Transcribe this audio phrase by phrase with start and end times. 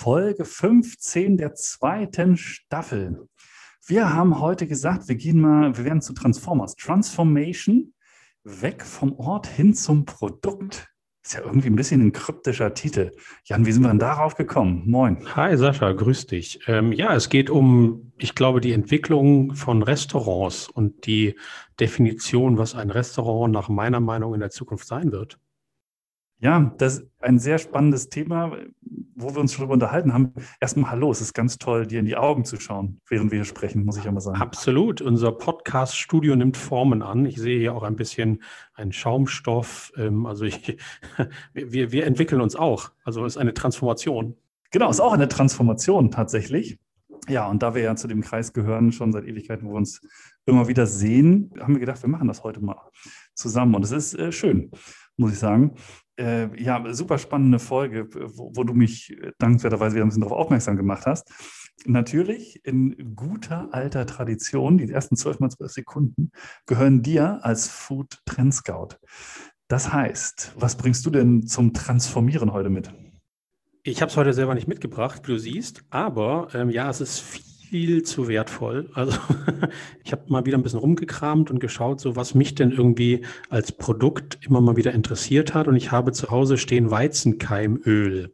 [0.00, 3.26] Folge 15 der zweiten Staffel.
[3.84, 6.76] Wir haben heute gesagt, wir gehen mal, wir werden zu Transformers.
[6.76, 7.94] Transformation,
[8.44, 10.88] weg vom Ort hin zum Produkt.
[11.24, 13.10] Ist ja irgendwie ein bisschen ein kryptischer Titel.
[13.42, 14.84] Jan, wie sind wir denn darauf gekommen?
[14.86, 15.18] Moin.
[15.34, 16.60] Hi Sascha, grüß dich.
[16.68, 21.34] Ähm, ja, es geht um, ich glaube, die Entwicklung von Restaurants und die
[21.80, 25.40] Definition, was ein Restaurant nach meiner Meinung in der Zukunft sein wird.
[26.40, 28.56] Ja, das ist ein sehr spannendes Thema,
[29.16, 30.34] wo wir uns schon darüber unterhalten haben.
[30.60, 33.44] Erstmal Hallo, es ist ganz toll, dir in die Augen zu schauen, während wir hier
[33.44, 34.40] sprechen, muss ich einmal sagen.
[34.40, 35.00] Absolut.
[35.00, 37.26] Unser Podcast-Studio nimmt Formen an.
[37.26, 39.92] Ich sehe hier auch ein bisschen einen Schaumstoff.
[39.96, 40.76] Ähm, also ich,
[41.54, 42.92] wir, wir entwickeln uns auch.
[43.02, 44.36] Also es ist eine Transformation.
[44.70, 46.78] Genau, es ist auch eine Transformation tatsächlich.
[47.28, 50.00] Ja, und da wir ja zu dem Kreis gehören, schon seit Ewigkeiten, wo wir uns
[50.46, 52.76] immer wieder sehen, haben wir gedacht, wir machen das heute mal
[53.34, 53.74] zusammen.
[53.74, 54.70] Und es ist äh, schön,
[55.16, 55.74] muss ich sagen
[56.18, 60.76] äh, ja, super spannende Folge, wo, wo, du mich dankenswerterweise wieder ein bisschen darauf aufmerksam
[60.76, 61.30] gemacht hast.
[61.86, 66.32] Natürlich in guter alter Tradition, die ersten zwölf mal zwölf Sekunden
[66.66, 68.96] gehören dir als Food Trend Scout.
[69.68, 72.92] Das heißt, was bringst du denn zum Transformieren heute mit?
[73.84, 77.20] Ich habe es heute selber nicht mitgebracht, wie du siehst, aber ähm, ja, es ist
[77.20, 78.90] viel viel zu wertvoll.
[78.94, 79.18] Also
[80.04, 83.72] ich habe mal wieder ein bisschen rumgekramt und geschaut, so was mich denn irgendwie als
[83.72, 85.68] Produkt immer mal wieder interessiert hat.
[85.68, 88.32] Und ich habe zu Hause stehen Weizenkeimöl.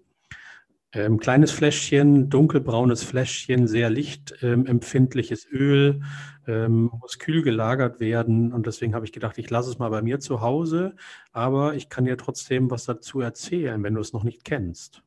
[0.93, 6.01] Ähm, kleines Fläschchen, dunkelbraunes Fläschchen, sehr lichtempfindliches ähm, Öl,
[6.47, 8.53] ähm, muss kühl gelagert werden.
[8.53, 10.95] Und deswegen habe ich gedacht, ich lasse es mal bei mir zu Hause.
[11.33, 15.04] Aber ich kann dir trotzdem was dazu erzählen, wenn du es noch nicht kennst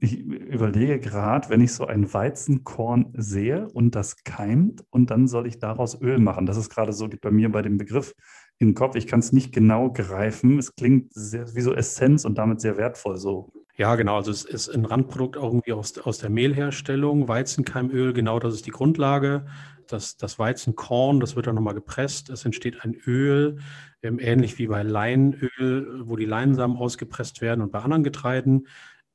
[0.00, 5.46] ich überlege gerade, wenn ich so ein Weizenkorn sehe und das keimt und dann soll
[5.46, 6.46] ich daraus Öl machen.
[6.46, 8.14] Das ist gerade so bei mir bei dem Begriff
[8.58, 8.96] im Kopf.
[8.96, 10.58] Ich kann es nicht genau greifen.
[10.58, 13.52] Es klingt sehr, wie so Essenz und damit sehr wertvoll so.
[13.76, 14.16] Ja, genau.
[14.16, 17.28] Also es ist ein Randprodukt irgendwie aus, aus der Mehlherstellung.
[17.28, 19.46] Weizenkeimöl, genau das ist die Grundlage.
[19.86, 22.28] Das, das Weizenkorn, das wird dann nochmal gepresst.
[22.28, 23.58] Es entsteht ein Öl,
[24.02, 28.66] ähm, ähnlich wie bei Leinöl, wo die Leinsamen ausgepresst werden und bei anderen Getreiden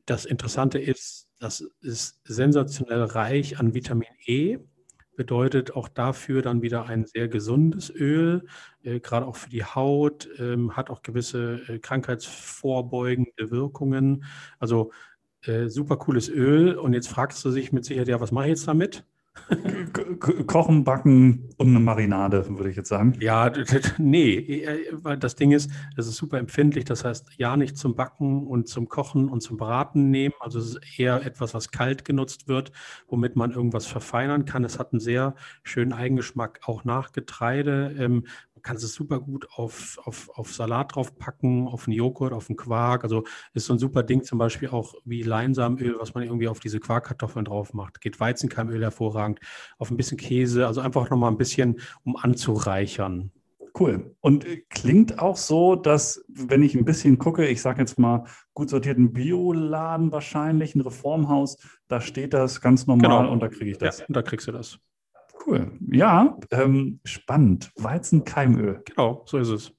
[0.06, 4.60] das Interessante ist, das ist sensationell reich an Vitamin E,
[5.16, 8.46] bedeutet auch dafür dann wieder ein sehr gesundes Öl,
[8.84, 14.26] äh, gerade auch für die Haut, ähm, hat auch gewisse äh, krankheitsvorbeugende Wirkungen.
[14.60, 14.92] Also
[15.44, 16.76] äh, super cooles Öl.
[16.78, 19.06] Und jetzt fragst du dich mit Sicherheit, ja, was mache ich jetzt damit?
[20.48, 23.18] Kochen, backen und eine Marinade, würde ich jetzt sagen.
[23.20, 23.52] Ja,
[23.98, 26.86] nee, äh, weil das Ding ist, es ist super empfindlich.
[26.86, 30.34] Das heißt, ja, nicht zum Backen und zum Kochen und zum Braten nehmen.
[30.40, 32.72] Also es ist eher etwas, was kalt genutzt wird,
[33.08, 34.64] womit man irgendwas verfeinern kann.
[34.64, 37.96] Es hat einen sehr schönen Eigengeschmack, auch nach Getreide.
[37.98, 38.26] Ähm,
[38.64, 43.04] kannst es super gut auf, auf, auf Salat draufpacken, auf einen Joghurt, auf einen Quark.
[43.04, 46.60] Also ist so ein super Ding, zum Beispiel auch wie Leinsamöl, was man irgendwie auf
[46.60, 48.02] diese Quarkkartoffeln drauf macht.
[48.02, 49.40] Geht Weizenkeimöl hervorragend,
[49.78, 53.32] auf ein bisschen Käse, also einfach nochmal ein bisschen, um anzureichern.
[53.78, 54.16] Cool.
[54.22, 58.70] Und klingt auch so, dass, wenn ich ein bisschen gucke, ich sage jetzt mal, gut
[58.70, 61.58] sortierten Bioladen wahrscheinlich, ein Reformhaus,
[61.88, 63.32] da steht das ganz normal genau.
[63.32, 64.00] und da kriege ich das.
[64.00, 64.78] Ja, und da kriegst du das.
[65.46, 65.72] Cool.
[65.92, 67.72] Ja, ähm, spannend.
[67.76, 68.82] Weizenkeimöl.
[68.86, 69.74] Genau, so ist es.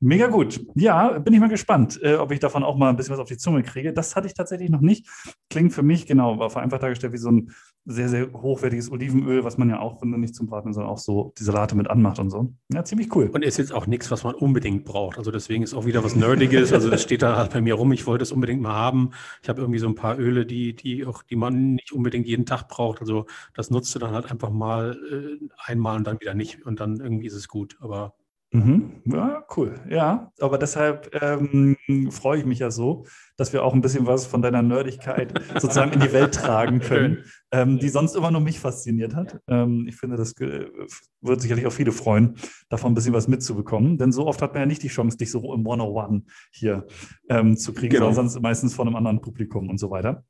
[0.00, 0.64] Mega gut.
[0.76, 3.26] Ja, bin ich mal gespannt, äh, ob ich davon auch mal ein bisschen was auf
[3.26, 3.92] die Zunge kriege.
[3.92, 5.06] Das hatte ich tatsächlich noch nicht.
[5.50, 7.50] Klingt für mich, genau, war vereinfacht dargestellt wie so ein
[7.84, 10.98] sehr, sehr hochwertiges Olivenöl, was man ja auch, wenn man nicht zum Braten, sondern auch
[10.98, 12.52] so die Salate mit anmacht und so.
[12.72, 13.28] Ja, ziemlich cool.
[13.32, 15.18] Und ist jetzt auch nichts, was man unbedingt braucht.
[15.18, 16.72] Also deswegen ist auch wieder was Nerdiges.
[16.72, 17.90] Also das steht da halt bei mir rum.
[17.90, 19.10] Ich wollte es unbedingt mal haben.
[19.42, 22.46] Ich habe irgendwie so ein paar Öle, die, die auch, die man nicht unbedingt jeden
[22.46, 23.00] Tag braucht.
[23.00, 26.64] Also das nutzt du dann halt einfach mal äh, einmal und dann wieder nicht.
[26.64, 27.78] Und dann irgendwie ist es gut.
[27.80, 28.14] Aber
[28.50, 29.02] Mhm.
[29.04, 29.74] Ja, cool.
[29.90, 31.76] Ja, aber deshalb ähm,
[32.10, 33.04] freue ich mich ja so,
[33.36, 37.24] dass wir auch ein bisschen was von deiner Nerdigkeit sozusagen in die Welt tragen können,
[37.52, 39.38] ähm, die sonst immer nur mich fasziniert hat.
[39.48, 42.36] Ähm, ich finde, das wird sicherlich auch viele freuen,
[42.70, 45.30] davon ein bisschen was mitzubekommen, denn so oft hat man ja nicht die Chance, dich
[45.30, 46.86] so im 101 hier
[47.28, 48.06] ähm, zu kriegen, genau.
[48.06, 50.24] sondern sonst meistens von einem anderen Publikum und so weiter.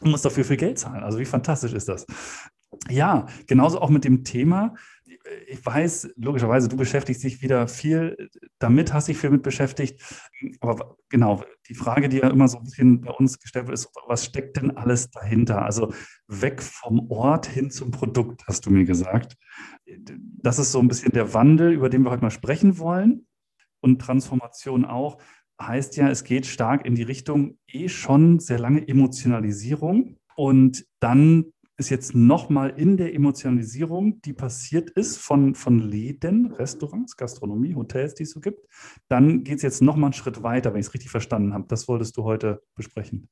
[0.00, 1.02] Und muss dafür viel Geld zahlen.
[1.02, 2.06] Also wie fantastisch ist das?
[2.88, 4.74] Ja, genauso auch mit dem Thema
[5.46, 8.28] ich weiß, logischerweise, du beschäftigst dich wieder viel
[8.58, 10.00] damit, hast dich viel mit beschäftigt.
[10.60, 13.88] Aber genau, die Frage, die ja immer so ein bisschen bei uns gestellt wird, ist,
[14.06, 15.62] was steckt denn alles dahinter?
[15.62, 15.92] Also
[16.26, 19.36] weg vom Ort hin zum Produkt, hast du mir gesagt.
[20.42, 23.26] Das ist so ein bisschen der Wandel, über den wir heute mal sprechen wollen.
[23.80, 25.18] Und Transformation auch
[25.60, 30.16] heißt ja, es geht stark in die Richtung eh schon sehr lange Emotionalisierung.
[30.36, 37.16] Und dann ist jetzt nochmal in der Emotionalisierung, die passiert ist von, von Läden, Restaurants,
[37.16, 38.66] Gastronomie, Hotels, die es so gibt,
[39.08, 41.66] dann geht es jetzt nochmal einen Schritt weiter, wenn ich es richtig verstanden habe.
[41.68, 43.28] Das wolltest du heute besprechen.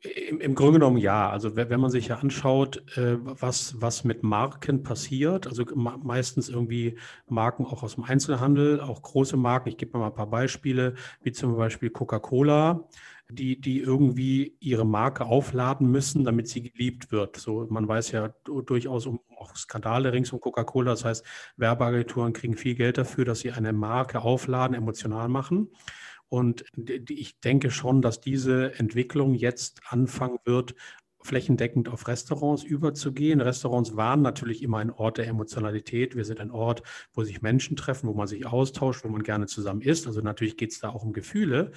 [0.00, 1.30] Im, Im, Grunde genommen ja.
[1.30, 6.98] Also wenn man sich ja anschaut, äh, was, was mit Marken passiert, also meistens irgendwie
[7.28, 9.68] Marken auch aus dem Einzelhandel, auch große Marken.
[9.68, 12.88] Ich gebe mal ein paar Beispiele, wie zum Beispiel Coca-Cola
[13.28, 17.36] die, die irgendwie ihre Marke aufladen müssen, damit sie geliebt wird.
[17.36, 20.92] So, man weiß ja durchaus um auch Skandale rings um Coca-Cola.
[20.92, 21.24] Das heißt,
[21.56, 25.70] Werbeagenturen kriegen viel Geld dafür, dass sie eine Marke aufladen, emotional machen.
[26.28, 26.64] Und
[27.08, 30.74] ich denke schon, dass diese Entwicklung jetzt anfangen wird,
[31.22, 33.40] flächendeckend auf Restaurants überzugehen.
[33.40, 36.16] Restaurants waren natürlich immer ein Ort der Emotionalität.
[36.16, 36.82] Wir sind ein Ort,
[37.12, 40.06] wo sich Menschen treffen, wo man sich austauscht, wo man gerne zusammen isst.
[40.06, 41.72] Also natürlich geht es da auch um Gefühle.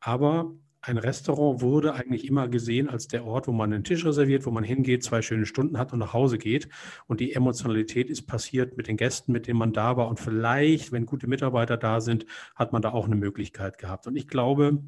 [0.00, 0.52] Aber
[0.82, 4.50] ein Restaurant wurde eigentlich immer gesehen als der Ort, wo man einen Tisch reserviert, wo
[4.50, 6.68] man hingeht, zwei schöne Stunden hat und nach Hause geht.
[7.06, 10.08] Und die Emotionalität ist passiert mit den Gästen, mit denen man da war.
[10.08, 12.26] Und vielleicht, wenn gute Mitarbeiter da sind,
[12.56, 14.08] hat man da auch eine Möglichkeit gehabt.
[14.08, 14.82] Und ich glaube,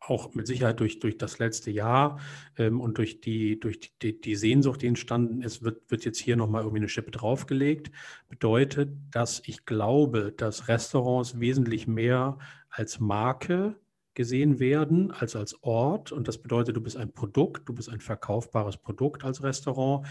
[0.00, 2.18] auch mit Sicherheit durch, durch das letzte Jahr
[2.56, 6.36] ähm, und durch, die, durch die, die Sehnsucht, die entstanden ist, wird, wird jetzt hier
[6.36, 7.92] nochmal irgendwie eine Schippe draufgelegt.
[8.28, 13.76] Bedeutet, dass ich glaube, dass Restaurants wesentlich mehr als Marke
[14.18, 16.10] gesehen werden als als Ort.
[16.10, 20.06] Und das bedeutet, du bist ein Produkt, du bist ein verkaufbares Produkt als Restaurant.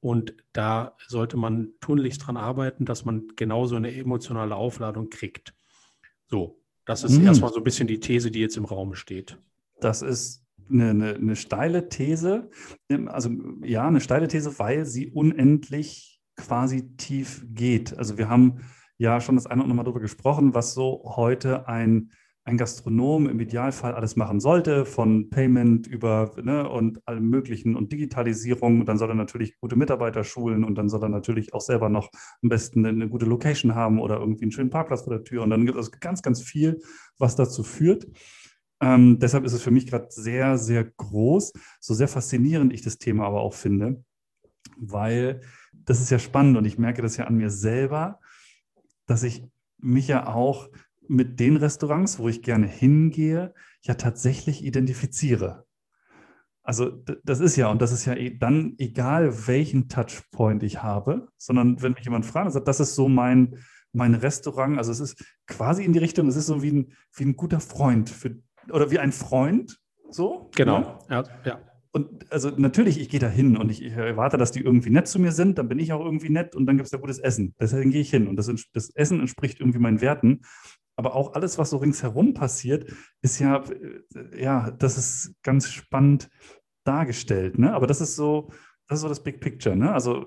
[0.00, 5.54] Und da sollte man tunlichst dran arbeiten, dass man genauso eine emotionale Aufladung kriegt.
[6.26, 7.26] So, das ist hm.
[7.26, 9.36] erstmal so ein bisschen die These, die jetzt im Raum steht.
[9.78, 12.48] Das ist eine, eine, eine steile These.
[13.08, 13.30] Also
[13.62, 17.98] ja, eine steile These, weil sie unendlich quasi tief geht.
[17.98, 18.62] Also wir haben
[18.96, 22.10] ja schon das eine und andere Mal darüber gesprochen, was so heute ein
[22.50, 27.92] ein Gastronom im Idealfall alles machen sollte, von Payment über ne, und allem Möglichen und
[27.92, 28.80] Digitalisierung.
[28.80, 31.88] Und dann soll er natürlich gute Mitarbeiter schulen und dann soll er natürlich auch selber
[31.88, 32.10] noch
[32.42, 35.42] am besten eine, gute Location haben oder irgendwie einen schönen Parkplatz vor der Tür.
[35.42, 36.80] Und dann gibt es ganz, ganz viel,
[37.18, 38.06] was dazu führt.
[38.82, 42.98] Ähm, deshalb ist es für mich gerade sehr, sehr groß, so sehr faszinierend ich das
[42.98, 44.02] Thema aber auch finde,
[44.78, 45.42] weil
[45.72, 48.20] das ist ja spannend und ich merke das ja an mir selber,
[49.06, 49.44] dass ich
[49.78, 50.68] mich ja auch
[51.10, 53.52] mit den Restaurants, wo ich gerne hingehe,
[53.82, 55.66] ja tatsächlich identifiziere.
[56.62, 61.26] Also das ist ja, und das ist ja eh dann egal, welchen Touchpoint ich habe,
[61.36, 63.56] sondern wenn mich jemand fragt und sagt, das ist so mein,
[63.92, 67.24] mein Restaurant, also es ist quasi in die Richtung, es ist so wie ein, wie
[67.24, 68.36] ein guter Freund für,
[68.70, 69.80] oder wie ein Freund,
[70.10, 70.48] so.
[70.54, 70.98] Genau, ne?
[71.08, 71.24] ja.
[71.44, 71.60] ja.
[71.92, 75.08] Und also natürlich, ich gehe da hin und ich, ich, erwarte, dass die irgendwie nett
[75.08, 77.18] zu mir sind, dann bin ich auch irgendwie nett und dann gibt es da gutes
[77.18, 77.56] Essen.
[77.58, 80.42] Deswegen gehe ich hin und das, das Essen entspricht irgendwie meinen Werten
[80.96, 82.90] aber auch alles, was so ringsherum passiert,
[83.22, 86.28] ist ja, äh, ja, das ist ganz spannend
[86.84, 87.58] dargestellt.
[87.58, 87.72] Ne?
[87.72, 88.50] Aber das ist so,
[88.86, 89.76] das ist so das Big Picture.
[89.76, 89.92] Ne?
[89.92, 90.26] Also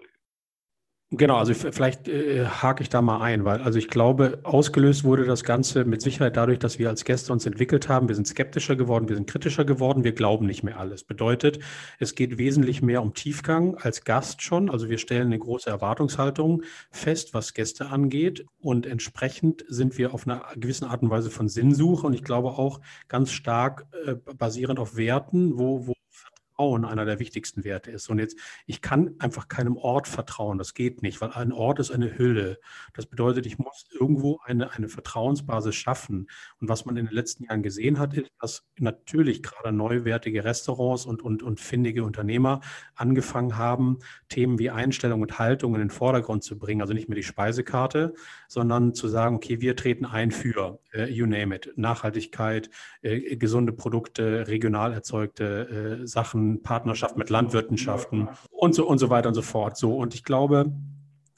[1.15, 5.25] Genau, also vielleicht äh, hake ich da mal ein, weil also ich glaube, ausgelöst wurde
[5.25, 8.07] das Ganze mit Sicherheit dadurch, dass wir als Gäste uns entwickelt haben.
[8.07, 11.03] Wir sind skeptischer geworden, wir sind kritischer geworden, wir glauben nicht mehr alles.
[11.03, 11.59] Bedeutet,
[11.99, 14.71] es geht wesentlich mehr um Tiefgang als Gast schon.
[14.71, 18.47] Also wir stellen eine große Erwartungshaltung fest, was Gäste angeht.
[18.59, 22.49] Und entsprechend sind wir auf einer gewissen Art und Weise von Sinnsuche und ich glaube
[22.49, 25.93] auch ganz stark äh, basierend auf Werten, wo, wo
[26.63, 28.09] Vertrauen einer der wichtigsten Werte ist.
[28.09, 30.57] Und jetzt, ich kann einfach keinem Ort vertrauen.
[30.57, 32.57] Das geht nicht, weil ein Ort ist eine Hülle.
[32.93, 36.27] Das bedeutet, ich muss irgendwo eine, eine Vertrauensbasis schaffen.
[36.61, 41.05] Und was man in den letzten Jahren gesehen hat, ist, dass natürlich gerade neuwertige Restaurants
[41.05, 42.61] und, und, und findige Unternehmer
[42.95, 46.81] angefangen haben, Themen wie Einstellung und Haltung in den Vordergrund zu bringen.
[46.81, 48.13] Also nicht mehr die Speisekarte,
[48.47, 52.69] sondern zu sagen, okay, wir treten ein für, äh, you name it, Nachhaltigkeit,
[53.01, 59.29] äh, gesunde Produkte, regional erzeugte äh, Sachen, Partnerschaft mit Landwirtschaften und so und so weiter
[59.29, 59.77] und so fort.
[59.77, 60.71] So und ich glaube,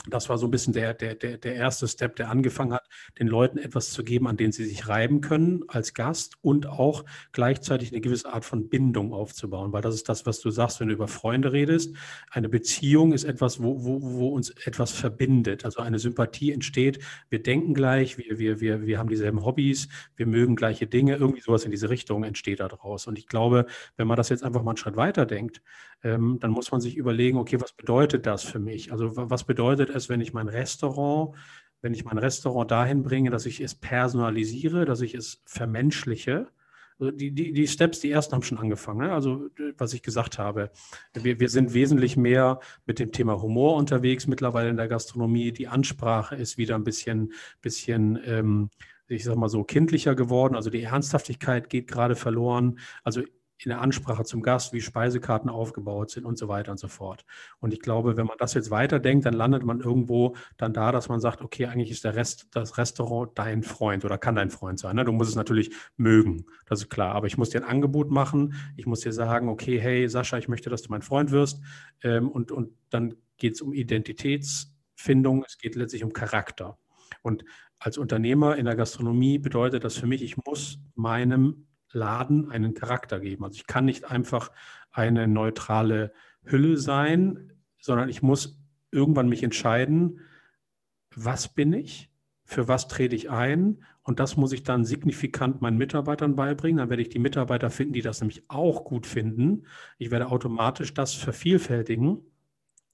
[0.07, 2.88] das war so ein bisschen der, der, der, der erste Step, der angefangen hat,
[3.19, 7.05] den Leuten etwas zu geben, an dem sie sich reiben können als Gast und auch
[7.31, 9.74] gleichzeitig eine gewisse Art von Bindung aufzubauen.
[9.74, 11.95] Weil das ist das, was du sagst, wenn du über Freunde redest.
[12.29, 15.65] Eine Beziehung ist etwas, wo, wo, wo uns etwas verbindet.
[15.65, 17.00] Also eine Sympathie entsteht.
[17.29, 21.15] Wir denken gleich, wir, wir, wir, wir haben dieselben Hobbys, wir mögen gleiche Dinge.
[21.15, 23.07] Irgendwie sowas in diese Richtung entsteht daraus.
[23.07, 23.65] Und ich glaube,
[23.97, 25.62] wenn man das jetzt einfach mal einen Schritt weiter denkt,
[26.03, 28.91] ähm, dann muss man sich überlegen, okay, was bedeutet das für mich?
[28.91, 31.35] Also was bedeutet es, wenn ich mein Restaurant,
[31.81, 36.47] wenn ich mein Restaurant dahin bringe, dass ich es personalisiere, dass ich es vermenschliche.
[36.97, 39.05] Also die, die, die Steps, die ersten haben schon angefangen.
[39.05, 39.13] Ne?
[39.13, 40.71] Also, was ich gesagt habe,
[41.13, 45.51] wir, wir sind wesentlich mehr mit dem Thema Humor unterwegs mittlerweile in der Gastronomie.
[45.51, 48.69] Die Ansprache ist wieder ein bisschen, bisschen ähm,
[49.07, 50.55] ich sag mal so, kindlicher geworden.
[50.55, 52.79] Also die Ernsthaftigkeit geht gerade verloren.
[53.03, 53.21] Also
[53.57, 57.25] in der Ansprache zum Gast, wie Speisekarten aufgebaut sind und so weiter und so fort.
[57.59, 61.09] Und ich glaube, wenn man das jetzt weiterdenkt, dann landet man irgendwo dann da, dass
[61.09, 64.79] man sagt, okay, eigentlich ist der Rest, das Restaurant dein Freund oder kann dein Freund
[64.79, 64.95] sein.
[64.95, 65.05] Ne?
[65.05, 67.15] Du musst es natürlich mögen, das ist klar.
[67.15, 68.55] Aber ich muss dir ein Angebot machen.
[68.75, 71.62] Ich muss dir sagen, okay, hey Sascha, ich möchte, dass du mein Freund wirst.
[72.03, 76.77] Ähm, und, und dann geht es um Identitätsfindung, es geht letztlich um Charakter.
[77.21, 77.45] Und
[77.79, 83.19] als Unternehmer in der Gastronomie bedeutet das für mich, ich muss meinem Laden einen Charakter
[83.19, 83.43] geben.
[83.43, 84.51] Also ich kann nicht einfach
[84.91, 86.11] eine neutrale
[86.43, 88.59] Hülle sein, sondern ich muss
[88.91, 90.19] irgendwann mich entscheiden,
[91.15, 92.11] was bin ich,
[92.43, 96.77] für was trete ich ein und das muss ich dann signifikant meinen Mitarbeitern beibringen.
[96.77, 99.65] Dann werde ich die Mitarbeiter finden, die das nämlich auch gut finden.
[99.97, 102.19] Ich werde automatisch das vervielfältigen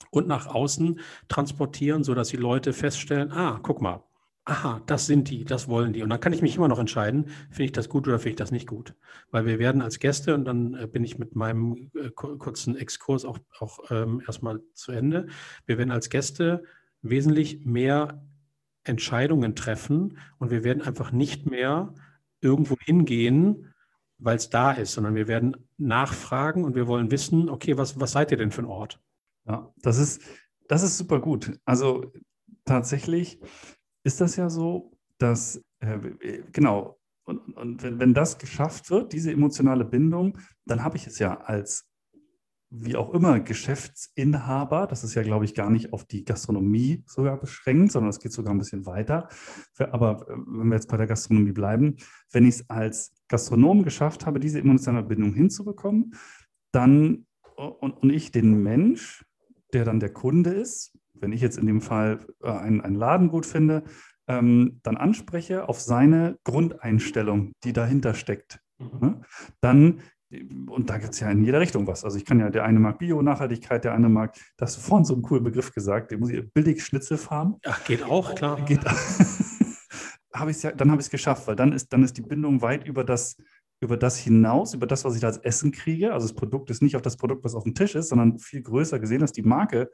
[0.09, 4.03] und nach außen transportieren, sodass die Leute feststellen, ah, guck mal,
[4.45, 6.01] aha, das sind die, das wollen die.
[6.03, 8.35] Und dann kann ich mich immer noch entscheiden, finde ich das gut oder finde ich
[8.37, 8.95] das nicht gut.
[9.29, 13.25] Weil wir werden als Gäste, und dann äh, bin ich mit meinem äh, kurzen Exkurs
[13.25, 15.27] auch, auch ähm, erstmal zu Ende,
[15.65, 16.63] wir werden als Gäste
[17.01, 18.23] wesentlich mehr
[18.83, 21.93] Entscheidungen treffen und wir werden einfach nicht mehr
[22.41, 23.73] irgendwo hingehen,
[24.17, 28.11] weil es da ist, sondern wir werden nachfragen und wir wollen wissen, okay, was, was
[28.11, 28.99] seid ihr denn für ein Ort?
[29.47, 30.21] Ja, das ist,
[30.67, 31.59] das ist super gut.
[31.65, 32.11] Also
[32.65, 33.39] tatsächlich
[34.03, 35.97] ist das ja so, dass, äh,
[36.51, 41.19] genau, und, und wenn, wenn das geschafft wird, diese emotionale Bindung, dann habe ich es
[41.19, 41.91] ja als
[42.73, 47.37] wie auch immer Geschäftsinhaber, das ist ja, glaube ich, gar nicht auf die Gastronomie sogar
[47.37, 49.27] beschränkt, sondern es geht sogar ein bisschen weiter.
[49.77, 51.97] Aber äh, wenn wir jetzt bei der Gastronomie bleiben,
[52.31, 56.15] wenn ich es als Gastronom geschafft habe, diese emotionale Bindung hinzubekommen,
[56.71, 57.25] dann
[57.57, 59.25] und, und ich den Mensch,
[59.73, 63.29] der dann der Kunde ist, wenn ich jetzt in dem Fall äh, einen, einen Laden
[63.29, 63.83] gut finde,
[64.27, 68.99] ähm, dann anspreche auf seine Grundeinstellung, die dahinter steckt, mhm.
[68.99, 69.21] ne?
[69.61, 70.01] dann
[70.69, 72.05] und da gibt es ja in jeder Richtung was.
[72.05, 75.05] Also ich kann ja, der eine mag Bio-Nachhaltigkeit, der andere mag, da hast du vorhin
[75.05, 77.57] so einen coolen Begriff gesagt, den muss ich billig Schnitzelfarm.
[77.65, 78.63] Ach, geht auch, klar.
[78.65, 78.79] Geht,
[80.33, 82.61] hab ich's ja, dann habe ich es geschafft, weil dann ist, dann ist die Bindung
[82.61, 83.35] weit über das,
[83.81, 86.13] über das hinaus, über das, was ich da als Essen kriege.
[86.13, 88.61] Also das Produkt ist nicht auf das Produkt, was auf dem Tisch ist, sondern viel
[88.61, 89.89] größer gesehen, dass die Marke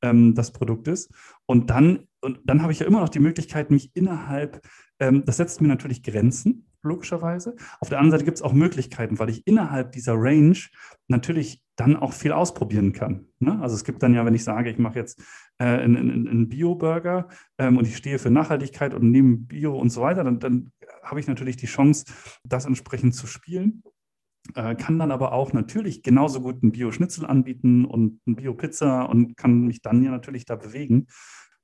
[0.00, 1.12] ähm, das Produkt ist.
[1.46, 4.64] Und dann, und dann habe ich ja immer noch die Möglichkeit, mich innerhalb,
[5.00, 7.56] ähm, das setzt mir natürlich Grenzen, logischerweise.
[7.80, 10.58] Auf der anderen Seite gibt es auch Möglichkeiten, weil ich innerhalb dieser Range
[11.08, 13.26] natürlich dann auch viel ausprobieren kann.
[13.38, 13.58] Ne?
[13.60, 15.20] Also es gibt dann ja, wenn ich sage, ich mache jetzt
[15.58, 20.02] äh, einen, einen Bio-Burger ähm, und ich stehe für Nachhaltigkeit und nehme Bio und so
[20.02, 20.72] weiter, dann, dann
[21.02, 22.04] habe ich natürlich die Chance,
[22.44, 23.82] das entsprechend zu spielen.
[24.54, 29.36] Äh, kann dann aber auch natürlich genauso gut einen Bio-Schnitzel anbieten und eine Bio-Pizza und
[29.36, 31.06] kann mich dann ja natürlich da bewegen.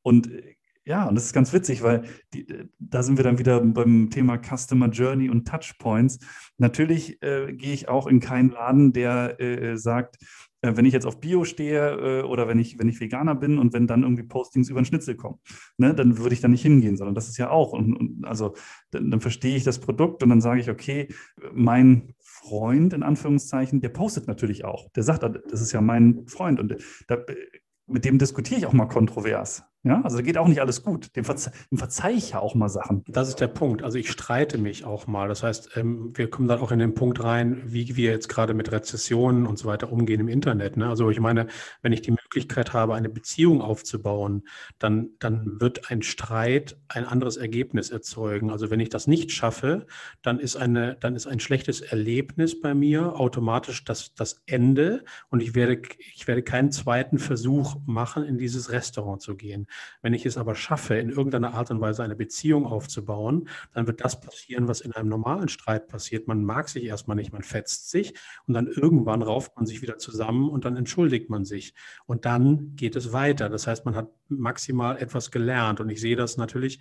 [0.03, 0.55] Und äh,
[0.89, 4.09] ja, und das ist ganz witzig, weil die, äh, da sind wir dann wieder beim
[4.09, 6.19] Thema Customer Journey und Touchpoints.
[6.57, 10.17] Natürlich äh, gehe ich auch in keinen Laden, der äh, sagt,
[10.63, 13.59] äh, wenn ich jetzt auf Bio stehe äh, oder wenn ich, wenn ich Veganer bin
[13.59, 15.41] und wenn dann irgendwie Postings über den Schnitzel kommen,
[15.77, 17.75] ne, dann würde ich da nicht hingehen, sondern das ist ja auch.
[17.75, 18.55] Und, und also
[18.91, 21.09] dann, dann, verstehe ich das Produkt und dann sage ich, okay,
[21.53, 24.91] mein Freund in Anführungszeichen, der postet natürlich auch.
[24.93, 26.77] Der sagt, das ist ja mein Freund und
[27.09, 27.19] da,
[27.87, 29.65] mit dem diskutiere ich auch mal kontrovers.
[29.89, 31.17] Ja, also da geht auch nicht alles gut.
[31.17, 33.05] Dem, verze dem verzeihe ich ja auch mal Sachen.
[33.09, 33.83] Das ist der Punkt.
[33.83, 35.29] Also ich streite mich auch mal.
[35.29, 38.53] Das heißt, ähm, wir kommen dann auch in den Punkt rein, wie wir jetzt gerade
[38.53, 40.77] mit Rezessionen und so weiter umgehen im Internet.
[40.77, 40.87] Ne?
[40.87, 41.47] Also ich meine,
[41.81, 44.47] wenn ich die Möglichkeit habe, eine Beziehung aufzubauen,
[44.79, 48.51] dann, dann wird ein Streit ein anderes Ergebnis erzeugen.
[48.51, 49.87] Also wenn ich das nicht schaffe,
[50.21, 55.43] dann ist, eine, dann ist ein schlechtes Erlebnis bei mir automatisch das, das Ende und
[55.43, 55.81] ich werde,
[56.15, 59.67] ich werde keinen zweiten Versuch machen, in dieses Restaurant zu gehen.
[60.03, 64.05] Wenn ich es aber schaffe, in irgendeiner Art und Weise eine Beziehung aufzubauen, dann wird
[64.05, 66.29] das passieren, was in einem normalen Streit passiert.
[66.29, 68.15] Man mag sich erstmal nicht, man fetzt sich
[68.47, 71.75] und dann irgendwann rauft man sich wieder zusammen und dann entschuldigt man sich.
[72.07, 73.49] Und dann geht es weiter.
[73.49, 75.81] Das heißt, man hat maximal etwas gelernt.
[75.81, 76.81] Und ich sehe das natürlich,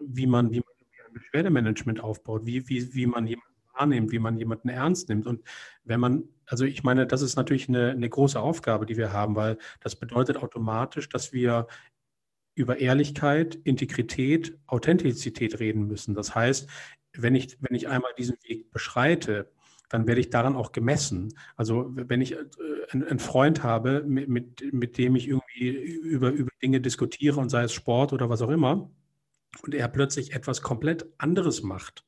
[0.00, 0.68] wie man, wie man
[1.06, 5.26] ein Beschwerdemanagement aufbaut, wie, wie, wie man jemanden wahrnimmt, wie man jemanden ernst nimmt.
[5.26, 5.42] Und
[5.84, 9.36] wenn man, also ich meine, das ist natürlich eine, eine große Aufgabe, die wir haben,
[9.36, 11.66] weil das bedeutet automatisch, dass wir
[12.58, 16.14] über Ehrlichkeit, Integrität, Authentizität reden müssen.
[16.14, 16.68] Das heißt,
[17.14, 19.50] wenn ich, wenn ich einmal diesen Weg beschreite,
[19.88, 21.34] dann werde ich daran auch gemessen.
[21.56, 22.44] Also wenn ich äh,
[22.92, 27.62] einen Freund habe, mit, mit, mit dem ich irgendwie über, über Dinge diskutiere und sei
[27.62, 28.90] es Sport oder was auch immer,
[29.62, 32.04] und er plötzlich etwas komplett anderes macht,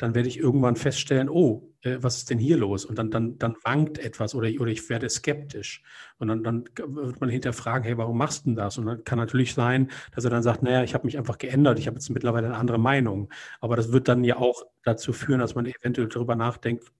[0.00, 2.86] dann werde ich irgendwann feststellen, oh, äh, was ist denn hier los?
[2.86, 5.82] Und dann, dann, dann wankt etwas oder, oder ich werde skeptisch.
[6.18, 8.78] Und dann, dann wird man hinterfragen, hey, warum machst du denn das?
[8.78, 11.78] Und dann kann natürlich sein, dass er dann sagt, naja, ich habe mich einfach geändert,
[11.78, 13.30] ich habe jetzt mittlerweile eine andere Meinung.
[13.60, 16.90] Aber das wird dann ja auch dazu führen, dass man eventuell darüber nachdenkt,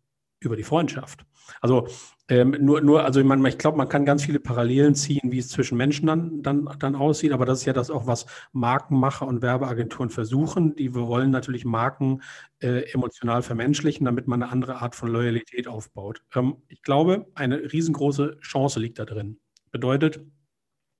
[0.40, 1.24] über die Freundschaft.
[1.60, 1.86] Also
[2.28, 5.38] ähm, nur, nur, also ich, meine, ich glaube, man kann ganz viele Parallelen ziehen, wie
[5.38, 9.26] es zwischen Menschen dann, dann, dann aussieht, aber das ist ja das auch, was Markenmacher
[9.26, 10.76] und Werbeagenturen versuchen.
[10.76, 12.22] Die wollen natürlich Marken
[12.60, 16.22] äh, emotional vermenschlichen, damit man eine andere Art von Loyalität aufbaut.
[16.34, 19.40] Ähm, ich glaube, eine riesengroße Chance liegt da drin.
[19.72, 20.20] Bedeutet,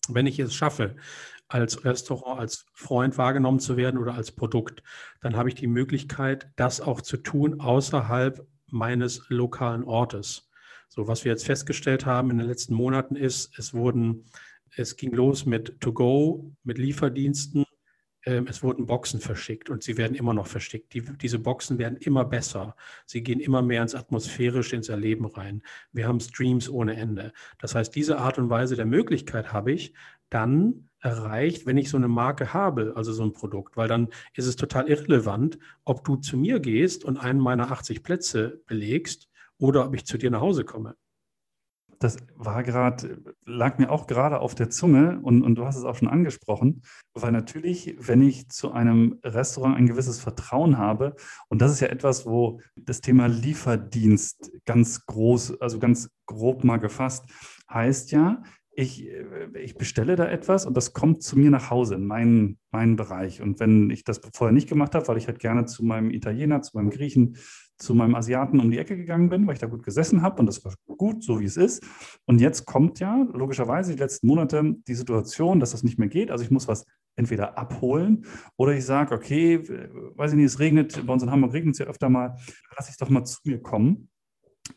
[0.09, 0.97] wenn ich es schaffe,
[1.47, 4.83] als Restaurant, als Freund wahrgenommen zu werden oder als Produkt,
[5.21, 10.51] dann habe ich die Möglichkeit, das auch zu tun außerhalb meines lokalen Ortes.
[10.89, 14.25] So, was wir jetzt festgestellt haben in den letzten Monaten ist, es wurden,
[14.77, 17.65] es ging los mit To-Go, mit Lieferdiensten,
[18.27, 20.93] ähm, es wurden Boxen verschickt und sie werden immer noch verschickt.
[20.93, 22.77] Die, diese Boxen werden immer besser.
[23.07, 25.63] Sie gehen immer mehr ins Atmosphärische, ins Erleben rein.
[25.93, 27.33] Wir haben Streams ohne Ende.
[27.59, 29.95] Das heißt, diese Art und Weise der Möglichkeit habe ich
[30.31, 34.47] dann erreicht, wenn ich so eine Marke habe, also so ein Produkt, weil dann ist
[34.47, 39.87] es total irrelevant, ob du zu mir gehst und einen meiner 80 Plätze belegst oder
[39.87, 40.97] ob ich zu dir nach Hause komme.
[41.99, 45.85] Das war gerade, lag mir auch gerade auf der Zunge und, und du hast es
[45.85, 46.81] auch schon angesprochen,
[47.13, 51.15] weil natürlich, wenn ich zu einem Restaurant ein gewisses Vertrauen habe,
[51.49, 56.79] und das ist ja etwas, wo das Thema Lieferdienst ganz groß, also ganz grob mal
[56.79, 57.27] gefasst,
[57.69, 58.43] heißt ja,
[58.73, 62.59] ich, äh, ich bestelle da etwas und das kommt zu mir nach Hause in meinen,
[62.71, 63.43] meinen Bereich.
[63.43, 66.63] Und wenn ich das vorher nicht gemacht habe, weil ich halt gerne zu meinem Italiener,
[66.63, 67.37] zu meinem Griechen,
[67.77, 70.47] zu meinem Asiaten um die Ecke gegangen bin, weil ich da gut gesessen habe und
[70.47, 71.83] das war gut, so wie es ist.
[72.27, 76.31] Und jetzt kommt ja logischerweise die letzten Monate die Situation, dass das nicht mehr geht.
[76.31, 76.85] Also ich muss was
[77.17, 79.63] entweder abholen oder ich sage, okay,
[80.17, 82.37] weiß ich nicht, es regnet, bei uns in Hamburg regnet es ja öfter mal,
[82.77, 84.10] lass ich doch mal zu mir kommen.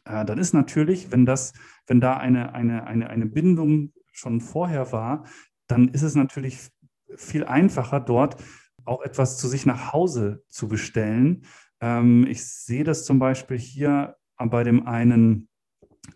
[0.05, 1.53] Äh, dann ist natürlich, wenn das,
[1.87, 5.25] wenn da eine, eine, eine, eine Bindung schon vorher war,
[5.67, 6.69] dann ist es natürlich
[7.15, 8.37] viel einfacher, dort
[8.85, 11.45] auch etwas zu sich nach Hause zu bestellen.
[11.81, 15.47] Ähm, ich sehe das zum Beispiel hier bei dem einen,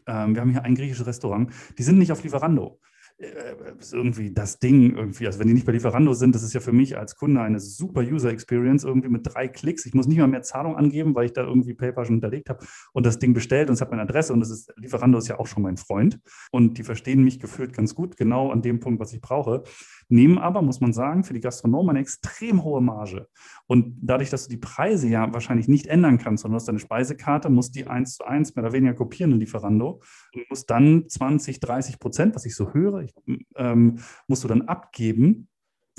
[0.05, 2.79] ähm, wir haben hier ein griechisches Restaurant, die sind nicht auf Lieferando.
[3.19, 3.55] Äh,
[3.93, 5.25] irgendwie das Ding irgendwie.
[5.25, 7.59] Also wenn die nicht bei Lieferando sind, das ist ja für mich als Kunde eine
[7.59, 9.87] super User Experience irgendwie mit drei Klicks.
[9.87, 12.63] Ich muss nicht mal mehr Zahlung angeben, weil ich da irgendwie PayPal schon hinterlegt habe
[12.93, 15.39] und das Ding bestellt und es hat meine Adresse und das ist Lieferando ist ja
[15.39, 16.19] auch schon mein Freund
[16.51, 19.63] und die verstehen mich gefühlt ganz gut, genau an dem Punkt, was ich brauche
[20.09, 23.27] nehmen aber, muss man sagen, für die Gastronomen eine extrem hohe Marge.
[23.65, 26.79] Und dadurch, dass du die Preise ja wahrscheinlich nicht ändern kannst, sondern du hast deine
[26.79, 30.01] Speisekarte, musst die eins zu eins mehr oder weniger kopieren in Lieferando
[30.33, 33.13] und musst dann 20, 30 Prozent, was ich so höre, ich,
[33.55, 35.47] ähm, musst du dann abgeben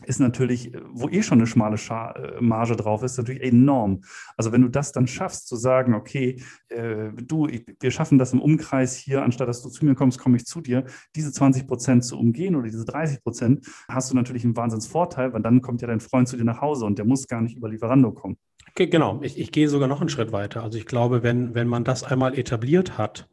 [0.09, 4.01] ist natürlich, wo eh schon eine schmale äh, Marge drauf ist, natürlich enorm.
[4.37, 8.33] Also wenn du das dann schaffst, zu sagen, okay, äh, du, ich, wir schaffen das
[8.33, 11.67] im Umkreis hier, anstatt dass du zu mir kommst, komme ich zu dir, diese 20
[11.67, 15.83] Prozent zu umgehen oder diese 30 Prozent, hast du natürlich einen Wahnsinnsvorteil, weil dann kommt
[15.83, 18.39] ja dein Freund zu dir nach Hause und der muss gar nicht über Lieferando kommen.
[18.75, 20.63] Genau, ich, ich gehe sogar noch einen Schritt weiter.
[20.63, 23.29] Also ich glaube, wenn, wenn man das einmal etabliert hat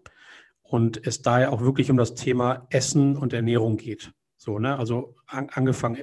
[0.62, 4.12] und es da ja auch wirklich um das Thema Essen und Ernährung geht,
[4.46, 4.78] so, ne?
[4.78, 5.98] Also an, angefangen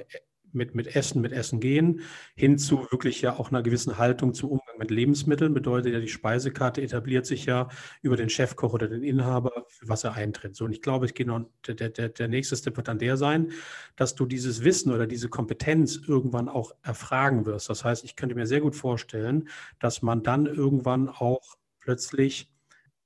[0.53, 2.01] mit, mit Essen, mit Essen gehen,
[2.35, 5.53] hin zu wirklich ja auch einer gewissen Haltung zum Umgang mit Lebensmitteln.
[5.53, 7.69] Bedeutet ja, die Speisekarte etabliert sich ja
[8.01, 10.55] über den Chefkoch oder den Inhaber, für was er eintritt.
[10.55, 13.17] So, und ich glaube, ich gehe noch, der, der, der nächste Step wird dann der
[13.17, 13.51] sein,
[13.95, 17.69] dass du dieses Wissen oder diese Kompetenz irgendwann auch erfragen wirst.
[17.69, 19.47] Das heißt, ich könnte mir sehr gut vorstellen,
[19.79, 22.49] dass man dann irgendwann auch plötzlich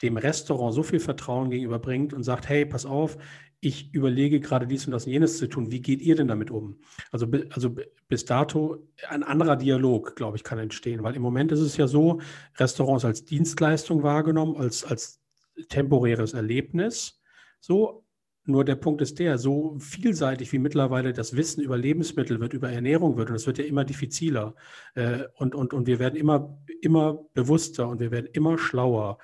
[0.01, 3.17] dem Restaurant so viel Vertrauen gegenüberbringt und sagt, hey, pass auf,
[3.59, 5.71] ich überlege gerade dies und das und jenes zu tun.
[5.71, 6.79] Wie geht ihr denn damit um?
[7.11, 7.75] Also, also
[8.07, 8.77] bis dato
[9.09, 12.21] ein anderer Dialog, glaube ich, kann entstehen, weil im Moment ist es ja so,
[12.57, 15.21] Restaurants als Dienstleistung wahrgenommen, als, als
[15.69, 17.19] temporäres Erlebnis.
[17.59, 18.05] So,
[18.45, 22.71] nur der Punkt ist der, so vielseitig wie mittlerweile das Wissen über Lebensmittel wird, über
[22.71, 24.55] Ernährung wird, und es wird ja immer diffiziler.
[24.93, 29.17] Äh, und, und, und wir werden immer, immer bewusster und wir werden immer schlauer.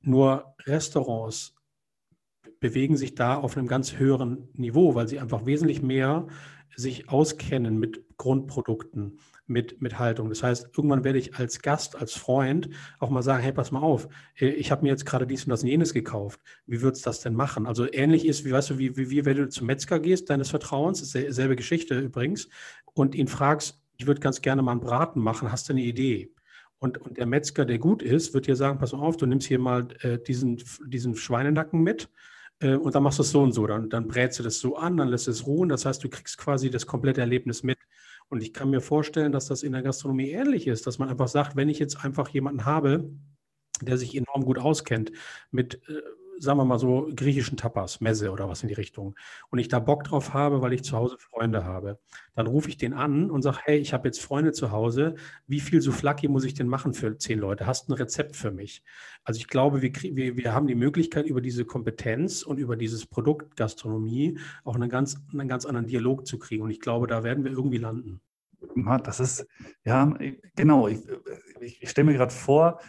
[0.00, 1.53] Nur Restaurants
[2.64, 6.28] bewegen sich da auf einem ganz höheren Niveau, weil sie einfach wesentlich mehr
[6.74, 10.30] sich auskennen mit Grundprodukten, mit, mit Haltung.
[10.30, 13.82] Das heißt, irgendwann werde ich als Gast, als Freund auch mal sagen, hey, pass mal
[13.82, 14.08] auf,
[14.40, 16.40] äh, ich habe mir jetzt gerade dies und das und jenes gekauft.
[16.64, 17.66] Wie würdest du das denn machen?
[17.66, 20.48] Also ähnlich ist, wie weißt du, wie, wie, wie wenn du zum Metzger gehst, deines
[20.48, 22.48] Vertrauens, ist dieselbe Geschichte übrigens,
[22.94, 26.32] und ihn fragst, ich würde ganz gerne mal einen Braten machen, hast du eine Idee?
[26.78, 29.58] Und, und der Metzger, der gut ist, wird dir sagen, pass auf, du nimmst hier
[29.58, 32.08] mal äh, diesen, diesen Schweinenacken mit
[32.60, 33.66] äh, und dann machst du es so und so.
[33.66, 35.68] Dann, dann brätst du das so an, dann lässt es ruhen.
[35.68, 37.78] Das heißt, du kriegst quasi das komplette Erlebnis mit.
[38.28, 41.28] Und ich kann mir vorstellen, dass das in der Gastronomie ähnlich ist, dass man einfach
[41.28, 43.10] sagt, wenn ich jetzt einfach jemanden habe,
[43.82, 45.12] der sich enorm gut auskennt
[45.50, 46.00] mit äh,
[46.38, 49.14] sagen wir mal so, griechischen Tapas, Messe oder was in die Richtung,
[49.50, 51.98] und ich da Bock drauf habe, weil ich zu Hause Freunde habe,
[52.34, 55.14] dann rufe ich den an und sage, hey, ich habe jetzt Freunde zu Hause,
[55.46, 57.66] wie viel Souflaki muss ich denn machen für zehn Leute?
[57.66, 58.82] Hast du ein Rezept für mich?
[59.24, 63.06] Also ich glaube, wir, wir, wir haben die Möglichkeit, über diese Kompetenz und über dieses
[63.06, 66.62] Produkt Gastronomie auch einen ganz, einen ganz anderen Dialog zu kriegen.
[66.62, 68.20] Und ich glaube, da werden wir irgendwie landen.
[69.04, 69.46] Das ist,
[69.84, 70.12] ja,
[70.56, 70.88] genau.
[70.88, 71.00] Ich,
[71.60, 72.80] ich, stelle mir gerade vor,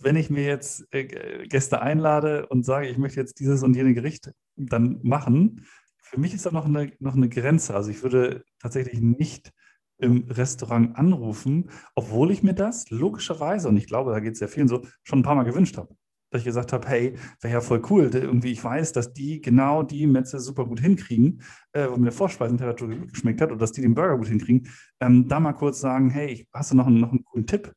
[0.00, 3.94] wenn ich mir jetzt äh, Gäste einlade und sage, ich möchte jetzt dieses und jene
[3.94, 5.66] Gericht dann machen,
[6.02, 7.74] für mich ist da noch eine, noch eine Grenze.
[7.74, 9.52] Also ich würde tatsächlich nicht
[9.98, 14.48] im Restaurant anrufen, obwohl ich mir das logischerweise, und ich glaube, da geht es sehr
[14.48, 15.96] vielen so, schon ein paar Mal gewünscht habe
[16.36, 18.10] dass ich gesagt habe, hey, wäre ja voll cool.
[18.12, 22.12] Irgendwie, ich weiß, dass die genau die Metze super gut hinkriegen, äh, wo mir der
[22.12, 24.68] Vorspeisenteller gut geschmeckt hat oder dass die den Burger gut hinkriegen.
[25.00, 27.72] Ähm, da mal kurz sagen, hey, hast du noch einen, noch einen coolen Tipp?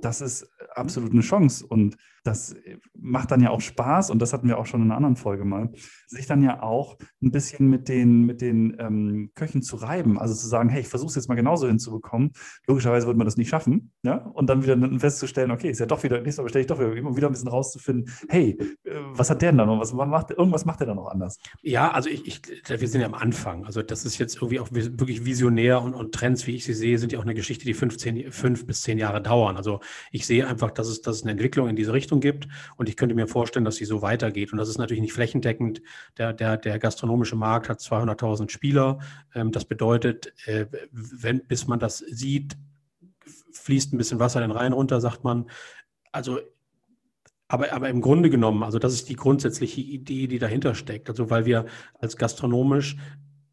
[0.00, 2.56] Das ist absolut eine Chance und das
[2.98, 5.44] macht dann ja auch Spaß und das hatten wir auch schon in einer anderen Folge
[5.44, 5.70] mal,
[6.06, 10.34] sich dann ja auch ein bisschen mit den, mit den ähm, Köchen zu reiben, also
[10.34, 12.32] zu sagen, hey, ich versuche es jetzt mal genauso hinzubekommen.
[12.66, 16.02] Logischerweise wird man das nicht schaffen, ja, und dann wieder festzustellen, okay, ist ja doch
[16.02, 19.30] wieder, nächstes Mal bestelle ich doch wieder, immer wieder ein bisschen rauszufinden, hey, äh, was
[19.30, 21.38] hat der denn da noch, was macht, irgendwas macht der da noch anders?
[21.62, 24.68] Ja, also ich, ich, wir sind ja am Anfang, also das ist jetzt irgendwie auch
[24.70, 27.74] wirklich visionär und, und Trends, wie ich sie sehe, sind ja auch eine Geschichte, die
[27.74, 29.56] 15, fünf bis zehn Jahre dauern.
[29.56, 32.88] Also ich sehe einfach, dass es, dass es eine Entwicklung in diese Richtung gibt und
[32.88, 34.52] ich könnte mir vorstellen, dass sie so weitergeht.
[34.52, 35.82] Und das ist natürlich nicht flächendeckend.
[36.18, 38.98] Der, der, der gastronomische Markt hat 200.000 Spieler.
[39.34, 42.56] Ähm, das bedeutet, äh, wenn, bis man das sieht,
[43.52, 45.50] fließt ein bisschen Wasser den Rhein runter, sagt man.
[46.12, 46.40] Also
[47.48, 51.08] aber, aber im Grunde genommen, also das ist die grundsätzliche Idee, die dahinter steckt.
[51.08, 51.66] Also weil wir
[52.00, 52.96] als gastronomisch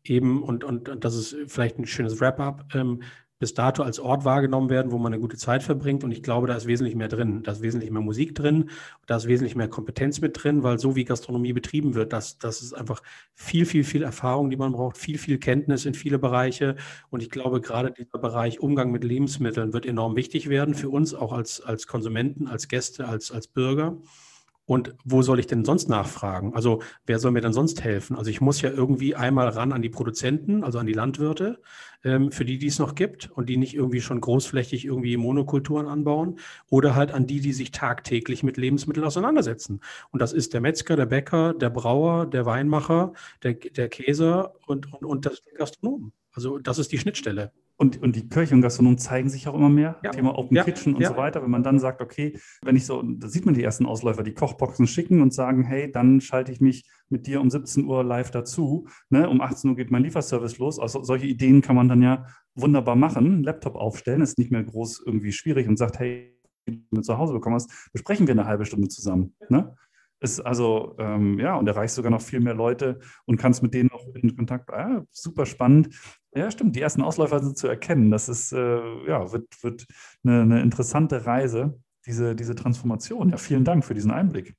[0.04, 3.04] eben, und, und, und das ist vielleicht ein schönes Wrap-up, ähm,
[3.42, 6.04] bis dato als Ort wahrgenommen werden, wo man eine gute Zeit verbringt.
[6.04, 7.42] Und ich glaube, da ist wesentlich mehr drin.
[7.42, 8.70] Da ist wesentlich mehr Musik drin,
[9.08, 12.62] da ist wesentlich mehr Kompetenz mit drin, weil so wie Gastronomie betrieben wird, das, das
[12.62, 13.02] ist einfach
[13.34, 16.76] viel, viel, viel Erfahrung, die man braucht, viel, viel Kenntnis in viele Bereiche.
[17.10, 21.16] Und ich glaube, gerade dieser Bereich Umgang mit Lebensmitteln wird enorm wichtig werden für uns,
[21.16, 23.98] auch als, als Konsumenten, als Gäste, als, als Bürger.
[24.66, 26.54] Und wo soll ich denn sonst nachfragen?
[26.54, 28.16] Also wer soll mir denn sonst helfen?
[28.16, 31.62] Also ich muss ja irgendwie einmal ran an die Produzenten, also an die Landwirte,
[32.04, 35.88] ähm, für die, die es noch gibt und die nicht irgendwie schon großflächig irgendwie Monokulturen
[35.88, 39.82] anbauen oder halt an die, die sich tagtäglich mit Lebensmitteln auseinandersetzen.
[40.12, 44.94] Und das ist der Metzger, der Bäcker, der Brauer, der Weinmacher, der, der Käser und,
[44.94, 46.14] und, und das Gastronom.
[46.34, 47.52] Also das ist die Schnittstelle.
[47.78, 50.00] Und, und die Köche und Gastronomen zeigen sich auch immer mehr.
[50.04, 50.12] Ja.
[50.12, 50.64] Thema Open ja.
[50.64, 51.10] Kitchen und ja.
[51.10, 51.42] so weiter.
[51.42, 54.36] Wenn man dann sagt, okay, wenn ich so, da sieht man die ersten Ausläufer, die
[54.36, 58.30] Kochboxen schicken und sagen, hey, dann schalte ich mich mit dir um 17 Uhr live
[58.30, 58.88] dazu.
[59.10, 59.28] Ne?
[59.28, 60.80] Um 18 Uhr geht mein Lieferservice los.
[60.80, 63.44] Also solche Ideen kann man dann ja wunderbar machen.
[63.44, 67.34] Laptop aufstellen, ist nicht mehr groß irgendwie schwierig und sagt, hey, wenn du zu Hause
[67.34, 69.34] bekommen hast, besprechen wir eine halbe Stunde zusammen.
[69.50, 69.76] Ne?
[70.20, 73.90] Ist also, ähm, ja, und erreichst sogar noch viel mehr Leute und kannst mit denen
[73.90, 74.70] auch in Kontakt.
[74.70, 75.90] Ah, super spannend.
[76.34, 76.76] Ja, stimmt.
[76.76, 78.10] Die ersten Ausläufer sind zu erkennen.
[78.10, 79.86] Das ist, äh, ja, wird, wird
[80.24, 83.30] eine, eine, interessante Reise, diese, diese Transformation.
[83.30, 84.56] Ja, vielen Dank für diesen Einblick.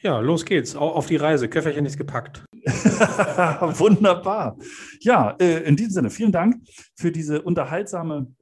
[0.00, 0.74] Ja, los geht's.
[0.74, 1.48] Auf die Reise.
[1.48, 2.44] Köfferchen ist gepackt.
[2.64, 4.58] Wunderbar.
[5.00, 6.56] Ja, äh, in diesem Sinne, vielen Dank
[6.96, 8.34] für diese unterhaltsame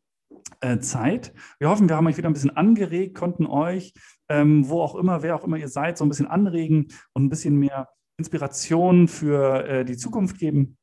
[0.61, 1.35] äh, Zeit.
[1.59, 3.93] Wir hoffen, wir haben euch wieder ein bisschen angeregt, konnten euch,
[4.31, 7.31] ähm, wo auch immer, wer auch immer ihr seid, so ein bisschen anregen und ein
[7.31, 10.79] bisschen mehr Inspiration für äh, die Zukunft geben.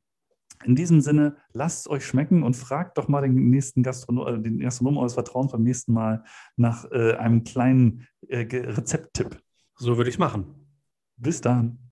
[0.64, 4.42] In diesem Sinne, lasst es euch schmecken und fragt doch mal den nächsten Gastronom, äh,
[4.42, 6.24] den Gastronomen eures Vertrauens beim nächsten Mal
[6.56, 9.40] nach äh, einem kleinen äh, Rezepttipp.
[9.76, 10.46] So würde ich es machen.
[11.18, 11.87] Bis dann.